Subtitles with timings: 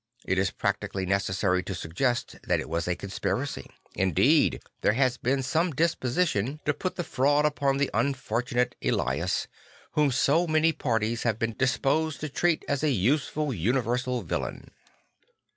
[0.25, 5.43] It is practically necessary to suggest that it was a conspiracy; indeed there has been
[5.43, 9.47] some disposition to put Miracles and Death 16 5 the fraud upon the unfortunate Elias,
[9.91, 14.71] whom so many parties have been disposed to treat as a useful universal villain.